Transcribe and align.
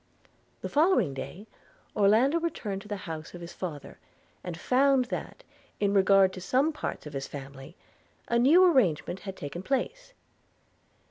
The 0.61 0.67
following 0.67 1.13
day 1.13 1.45
Orlando 1.95 2.39
returned 2.39 2.81
to 2.81 2.87
the 2.87 2.95
house 3.05 3.35
of 3.35 3.41
his 3.41 3.53
father, 3.53 3.99
and 4.43 4.59
found 4.59 5.05
that, 5.05 5.43
in 5.79 5.93
regard 5.93 6.33
to 6.33 6.41
some 6.41 6.73
parts 6.73 7.05
of 7.05 7.13
his 7.13 7.27
family, 7.27 7.75
a 8.27 8.39
new 8.39 8.63
arrangement 8.63 9.19
had 9.19 9.37
taken 9.37 9.61
place. 9.61 10.13